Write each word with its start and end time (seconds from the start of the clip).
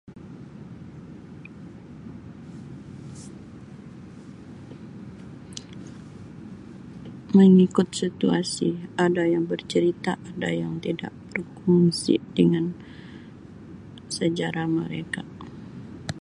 Mengikut 7.37 7.93
situasi 7.93 8.89
ada 8.97 9.29
yang 9.29 9.45
bercerita 9.51 10.11
ada 10.31 10.49
yang 10.61 10.73
tidak 10.85 11.13
berkongsi 11.31 12.15
dengan 12.37 12.65
sejarah 14.15 14.65
mereka. 14.77 15.21